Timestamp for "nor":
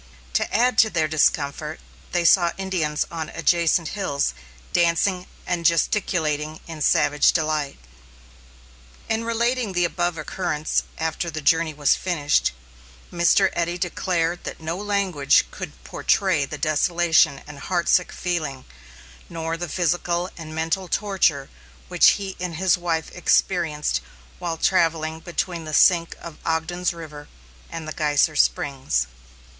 19.29-19.55